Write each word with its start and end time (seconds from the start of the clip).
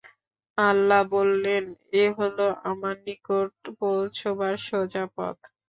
আল্লাহ 0.57 1.01
বললেন, 1.11 1.63
এ 1.93 2.05
হলো 2.17 2.45
আমার 2.63 2.95
নিকট 3.05 3.51
পৌঁছুবার 3.79 4.53
সোজা 4.67 5.03
পথ। 5.15 5.37